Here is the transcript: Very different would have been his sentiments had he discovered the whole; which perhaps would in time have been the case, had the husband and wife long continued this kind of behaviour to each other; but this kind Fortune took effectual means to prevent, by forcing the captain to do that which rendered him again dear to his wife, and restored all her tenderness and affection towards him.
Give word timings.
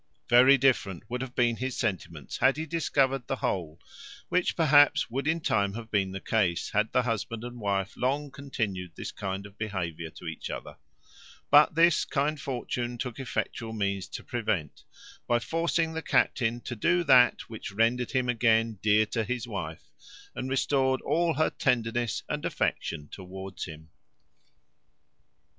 Very 0.29 0.57
different 0.57 1.03
would 1.11 1.21
have 1.21 1.35
been 1.35 1.57
his 1.57 1.77
sentiments 1.77 2.37
had 2.37 2.57
he 2.57 2.65
discovered 2.65 3.27
the 3.27 3.35
whole; 3.35 3.79
which 4.29 4.55
perhaps 4.55 5.11
would 5.11 5.27
in 5.27 5.39
time 5.39 5.75
have 5.75 5.91
been 5.91 6.11
the 6.11 6.19
case, 6.19 6.71
had 6.71 6.91
the 6.91 7.03
husband 7.03 7.43
and 7.43 7.59
wife 7.59 7.95
long 7.95 8.31
continued 8.31 8.93
this 8.95 9.11
kind 9.11 9.45
of 9.45 9.59
behaviour 9.59 10.09
to 10.09 10.25
each 10.25 10.49
other; 10.49 10.77
but 11.51 11.75
this 11.75 12.03
kind 12.03 12.41
Fortune 12.41 12.97
took 12.97 13.19
effectual 13.19 13.73
means 13.73 14.07
to 14.07 14.23
prevent, 14.23 14.85
by 15.27 15.37
forcing 15.37 15.93
the 15.93 16.01
captain 16.01 16.61
to 16.61 16.75
do 16.75 17.03
that 17.03 17.41
which 17.41 17.71
rendered 17.71 18.09
him 18.09 18.27
again 18.27 18.79
dear 18.81 19.05
to 19.05 19.23
his 19.23 19.47
wife, 19.47 19.83
and 20.33 20.49
restored 20.49 21.01
all 21.01 21.35
her 21.35 21.51
tenderness 21.51 22.23
and 22.27 22.43
affection 22.43 23.07
towards 23.11 23.65
him. 23.65 23.89